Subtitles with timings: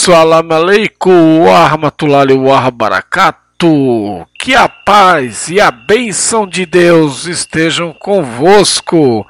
[0.00, 4.24] Assalamu alaikum wa rahmatullahi wa barakatuh.
[4.38, 9.26] Que a paz e a bênção de Deus estejam convosco.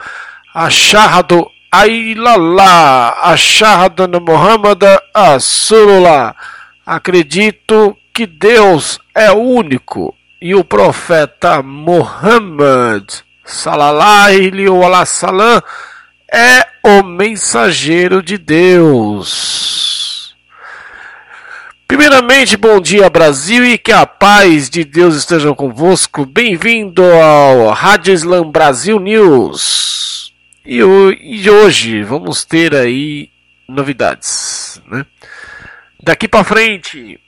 [0.54, 4.80] Achado Ailala, Achado Muhammad
[5.12, 6.36] Asulullah.
[6.86, 13.10] Acredito que Deus é único e o profeta Muhammad
[13.44, 15.60] Salallahu alaihi wa sallam
[16.32, 19.89] é o mensageiro de Deus.
[21.90, 26.24] Primeiramente, bom dia Brasil e que a paz de Deus esteja convosco.
[26.24, 30.32] Bem-vindo ao Rádio Islam Brasil News.
[30.64, 30.80] E,
[31.50, 33.28] hoje vamos ter aí
[33.68, 35.04] novidades, né?
[36.00, 37.18] Daqui para frente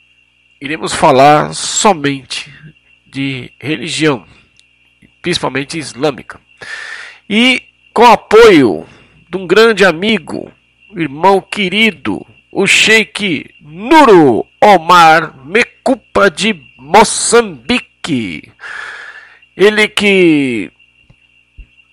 [0.61, 2.49] iremos falar somente
[3.05, 4.25] de religião,
[5.21, 6.41] principalmente islâmica.
[7.29, 7.61] E
[7.93, 8.87] com apoio
[9.29, 10.53] de um grande amigo,
[10.95, 18.53] irmão querido, o Sheikh Nuro Omar Mekupa de Moçambique.
[19.57, 20.71] Ele que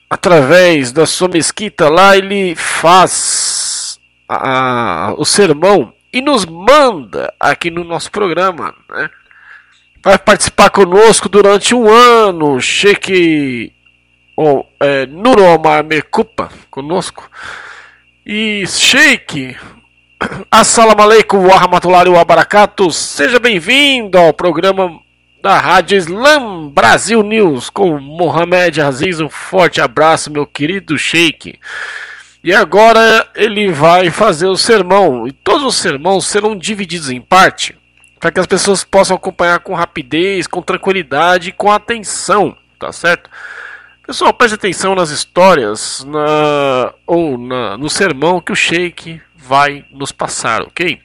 [0.10, 7.84] através da sua mesquita lá ele faz a, o sermão e nos manda aqui no
[7.84, 9.10] nosso programa, né?
[10.02, 13.74] Vai participar conosco durante um ano, Sheikh
[14.36, 17.30] oh, é, Nuro Omar Mekupa conosco.
[18.26, 19.58] E Sheik,
[20.52, 22.92] Assalamu alaikum wa rahmatullahi wa barakatuh.
[22.92, 25.00] Seja bem-vindo ao programa
[25.42, 29.22] da Rádio Islam Brasil News com Mohamed Aziz.
[29.22, 31.58] Um forte abraço, meu querido Sheik.
[32.44, 35.26] E agora ele vai fazer o sermão.
[35.26, 37.78] E todos os sermões serão divididos em parte
[38.20, 43.30] para que as pessoas possam acompanhar com rapidez, com tranquilidade e com atenção, tá certo?
[44.06, 50.13] Pessoal, preste atenção nas histórias na, ou na, no sermão que o Sheik vai nos
[50.13, 50.99] passar, ok?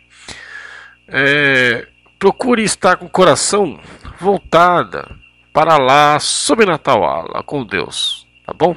[1.08, 1.88] É,
[2.18, 3.80] procure estar com o coração
[4.20, 5.10] voltada
[5.54, 8.76] para lá, sobrenatural, com Deus, tá bom?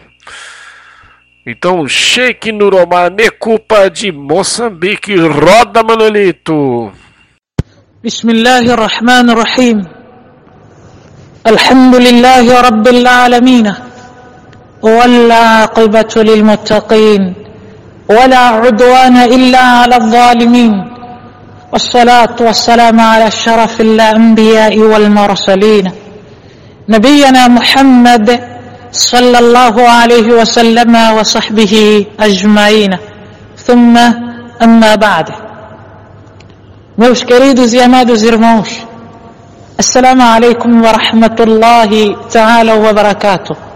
[1.47, 6.93] Então, Sheik Nuromar Mekupa de Moçambique, roda Manolito.
[8.03, 9.83] Bismillahirrahmanirrahim.
[11.45, 13.93] Alhamdulillahi Rabbil Alamin.
[14.83, 17.35] والعاقبة للمتقين
[18.10, 20.74] ولا عدوان إلا على الظالمين.
[21.72, 25.92] والصلاة والسلام على الشرف الأنبياء والمرسلين.
[26.90, 28.40] نبينا محمد
[28.92, 32.98] صلى الله عليه وسلم وصحبه أجمعين.
[33.68, 33.98] ثم
[34.62, 35.28] أما بعد.
[36.98, 37.82] Meus queridos e
[39.78, 43.67] Assalamu alaikum wa rahmatullahi ta'ala wa barakatuh.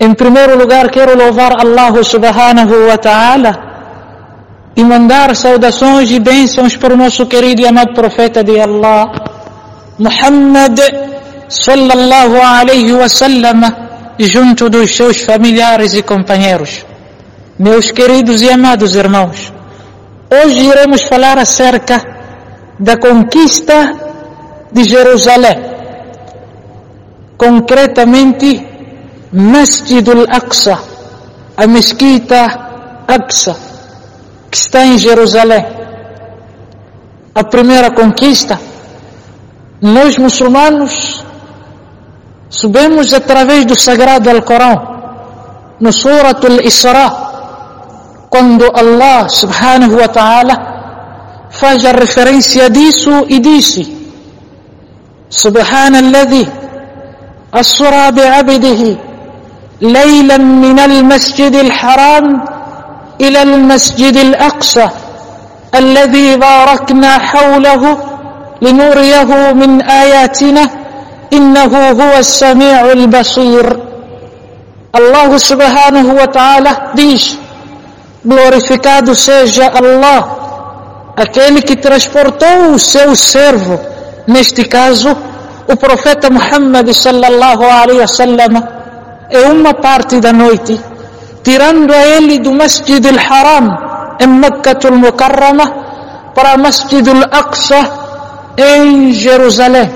[0.00, 3.74] Em primeiro lugar, quero louvar Allah subhanahu wa ta'ala
[4.76, 9.12] e mandar saudações e bênçãos para o nosso querido e amado profeta de Allah,
[9.98, 10.80] Muhammad
[11.48, 13.62] sallallahu alaihi wa sallam,
[14.18, 16.84] junto dos seus familiares e companheiros.
[17.56, 19.52] Meus queridos e amados irmãos,
[20.28, 22.04] hoje iremos falar acerca
[22.78, 23.94] da conquista
[24.72, 25.72] de Jerusalém.
[27.36, 28.73] Concretamente,
[29.34, 30.78] Masjid al-Aqsa,
[31.56, 33.56] a mesquita Aqsa,
[34.48, 35.66] que está em Jerusalém.
[37.34, 38.60] A primeira conquista,
[39.82, 41.24] nós muçulmanos
[42.48, 44.76] subimos através do sagrado Alcorão,
[45.80, 47.10] no Surat al-Isra,
[48.30, 53.82] quando Allah subhanahu wa ta'ala faz a referência disso e disse
[55.28, 56.46] Subhanalladhi
[57.50, 59.03] asra bi'abdihi
[59.80, 62.44] ليلا من المسجد الحرام
[63.20, 64.88] إلى المسجد الأقصى
[65.74, 67.98] الذي باركنا حوله
[68.62, 70.70] لنريه من آياتنا
[71.32, 73.80] إنه هو السميع البصير
[74.96, 77.36] الله سبحانه وتعالى diz
[78.24, 80.22] glorificado seja Allah
[81.16, 83.80] aquele que transportou o seu servo
[84.28, 85.16] neste caso
[85.68, 88.73] o profeta Muhammad sallallahu alaihi wasallam
[89.36, 90.80] é uma parte da noite,
[91.42, 93.66] tirando a ele do Masjid al-Haram
[94.20, 95.66] em Mekkah al-Mukarrama
[96.34, 97.80] para Masjid al-Aqsa
[98.56, 99.90] em Jerusalém.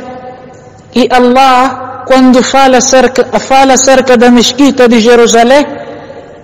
[0.95, 3.75] E Allah, quando fala acerca, fala
[4.17, 5.65] da mesquita de Jerusalém,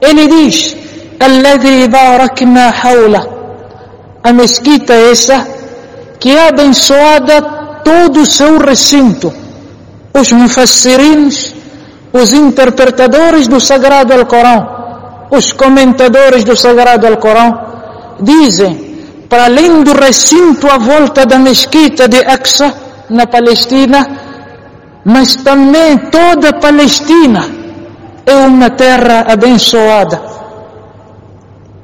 [0.01, 0.77] ele diz:
[1.19, 3.35] Alladhi barakna hawla.
[4.23, 5.47] A mesquita essa
[6.19, 7.43] que é abençoada
[7.85, 9.33] todo o seu recinto.
[10.13, 11.54] Os mufassirins
[12.15, 14.61] os interpretadores do Sagrado Alcorão,
[15.31, 17.51] os comentadores do Sagrado Alcorão,
[18.21, 18.73] dizem
[19.29, 22.73] para além do recinto à volta da mesquita de Aqsa,
[23.11, 24.01] na Palestina,
[25.05, 27.45] mas também toda a Palestina
[28.25, 30.23] é uma terra abençoada.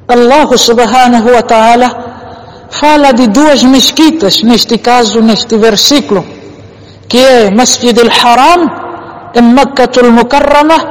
[0.07, 1.89] Allah subhanahu wa ta'ala
[2.69, 6.25] fala de duas mesquitas, neste caso, neste versículo,
[7.07, 8.80] que é Masjid al-Haram,
[9.35, 10.81] em Makkah al-Mukarramah,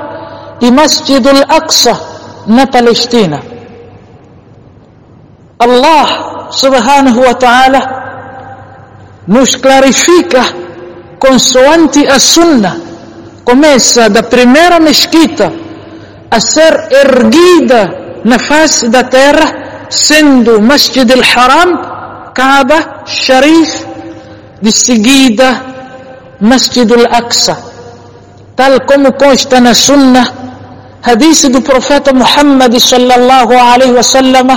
[0.60, 2.10] e Masjid al-Aqsa,
[2.46, 3.40] na Palestina.
[5.60, 6.08] Allah
[6.50, 7.80] subhanahu wa ta'ala
[9.28, 10.42] nos clarifica
[11.20, 12.80] consoante a sunna
[13.44, 15.52] começa da primeira mesquita
[16.30, 23.84] a ser erguida na face da terra sendo Masjid al-Haram Kaaba Sharif
[24.62, 25.60] de seguida
[26.40, 27.69] Masjid al-Aqsa
[28.60, 30.22] tal como consta na sunna
[31.08, 34.48] hadith do profeta Muhammad sallallahu alaihi wasallam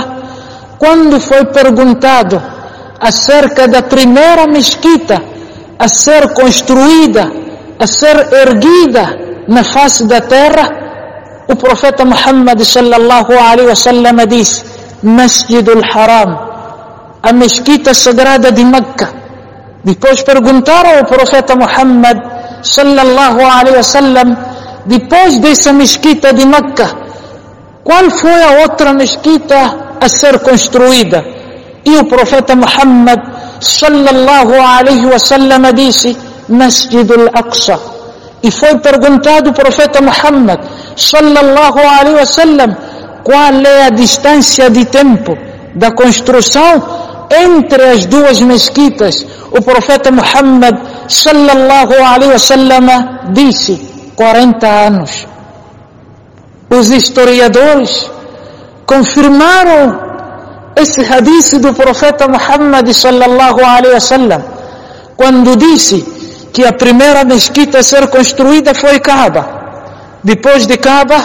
[0.82, 2.36] quando foi perguntado
[3.00, 5.16] acerca da primeira mesquita
[5.78, 7.24] a ser construída,
[7.78, 9.04] a ser erguida
[9.48, 10.66] na face da terra,
[11.48, 14.64] o profeta Muhammad sallallahu alaihi wasallam disse:
[15.02, 16.30] Masjidul Haram,
[17.22, 19.08] a mesquita sagrada de Meca.
[19.82, 22.33] Depois perguntaram ao profeta Muhammad
[22.64, 24.28] sallallahu alaihi wasallam,
[24.86, 26.88] depois dessa mesquita de Meca,
[27.84, 29.60] qual foi a outra mesquita
[30.00, 31.24] a ser construída.
[31.84, 33.20] E o profeta Muhammad
[33.60, 36.16] sallallahu alaihi wasallam disse
[36.48, 37.78] Masjid al-Aqsa.
[38.42, 40.60] E foi perguntado ao profeta Muhammad
[40.96, 42.76] sallallahu alaihi wasallam
[43.22, 45.36] qual é a distância de tempo
[45.74, 47.03] da construção
[47.42, 49.26] entre as duas mesquitas.
[49.50, 50.76] O profeta Muhammad
[51.08, 52.86] sallallahu alaihi wasallam
[53.32, 53.80] disse
[54.16, 55.26] 40 anos.
[56.70, 58.10] Os historiadores
[58.86, 60.04] confirmaram
[60.76, 64.42] esse hadith do profeta Muhammad sallallahu alaihi wasallam
[65.16, 66.02] quando disse
[66.52, 69.42] que a primeira mesquita a ser construída foi Kaaba
[70.22, 71.18] depois de Kaaba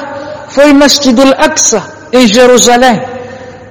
[0.49, 1.81] foi Masjid al-Aqsa
[2.13, 3.01] em Jerusalém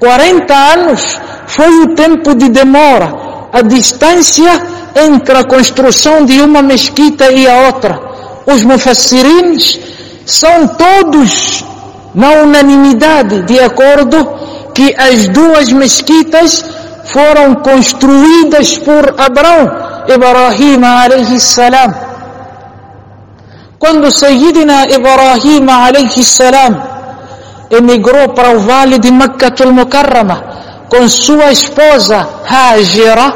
[0.00, 1.02] 40 anos
[1.48, 3.08] foi o tempo de demora
[3.52, 4.52] a distância
[4.94, 8.08] entre a construção de uma mesquita e a outra
[8.46, 9.78] os mufassirins
[10.24, 11.64] são todos
[12.14, 14.16] na unanimidade de acordo
[14.74, 16.64] que as duas mesquitas
[17.12, 19.64] foram construídas por Abraão,
[20.08, 21.92] Ibrahim alayhi salam.
[23.78, 26.82] Quando Sayyidina Ibrahim alayhi salam
[27.70, 30.57] emigrou para o vale de Makkah al-Mukarrama
[30.88, 33.32] com sua esposa Hajira,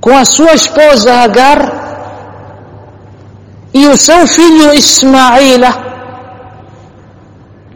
[0.00, 1.78] com a sua esposa Agar
[3.74, 5.88] e o seu filho Ismaila,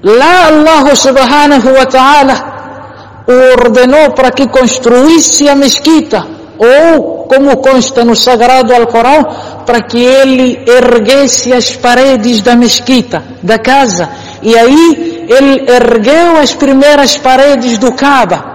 [0.03, 2.53] Lá Allah subhanahu wa ta'ala
[3.55, 6.27] ordenou para que construísse a mesquita,
[6.59, 9.25] ou, como consta no sagrado Alcorão,
[9.65, 14.09] para que ele erguesse as paredes da mesquita, da casa.
[14.43, 18.53] E aí ele ergueu as primeiras paredes do Kaaba.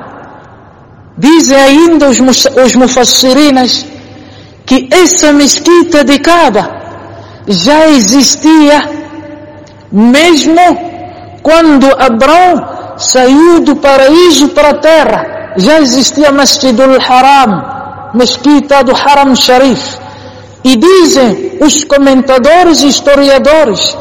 [1.18, 3.86] Dizem ainda os, os mufassirinas
[4.66, 6.69] que essa mesquita de Kaaba
[7.48, 8.98] já existia
[9.92, 10.62] mesmo
[11.42, 19.33] quando Abraão saiu do paraíso para a terra, já existia Masjidul Haram, mesquita do Haram
[19.36, 19.97] Sharif.
[20.64, 23.95] E dizem os comentadores e historiadores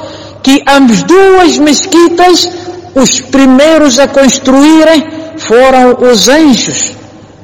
[0.46, 2.48] que as duas mesquitas,
[2.94, 5.04] os primeiros a construírem
[5.38, 6.94] foram os anjos.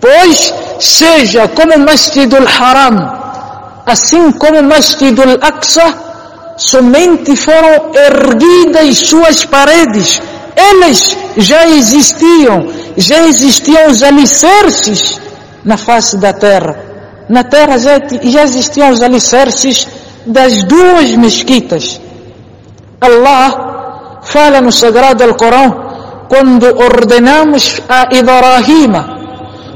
[0.00, 2.96] Pois, seja como Masjidul Haram,
[3.84, 5.92] assim como Masjidul Aqsa,
[6.56, 10.22] somente foram erguidas suas paredes.
[10.54, 15.20] Elas já existiam, já existiam os alicerces
[15.64, 16.78] na face da terra.
[17.28, 19.88] Na terra já, já existiam os alicerces
[20.24, 22.00] das duas mesquitas.
[23.02, 25.68] Allah fala no Sagrado Alcorão
[26.28, 28.92] quando ordenamos a Ibrahim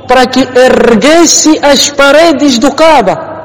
[0.09, 3.37] para que erguesse as paredes do Kaaba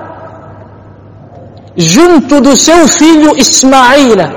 [1.76, 4.34] junto do seu filho Ismaila,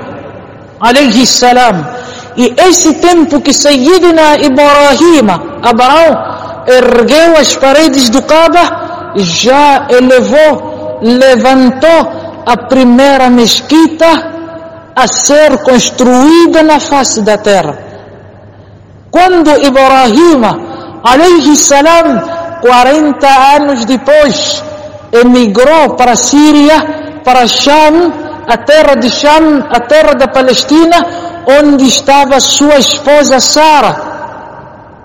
[0.79, 1.85] alayhi salam.
[2.37, 5.27] E esse tempo que Sayyidina Ibrahim,
[5.61, 6.11] Abraão,
[6.67, 14.34] ergueu as paredes do Kaaba, já elevou, levantou a primeira mesquita
[14.95, 17.77] a ser construída na face da terra.
[19.11, 20.41] Quando Ibrahim,
[21.03, 22.21] alayhi salam,
[22.61, 24.63] 40 anos depois,
[25.11, 28.11] emigrou para a Síria, para Sham,
[28.47, 31.05] a terra de Sham, a terra da Palestina,
[31.47, 34.14] onde estava sua esposa Sara,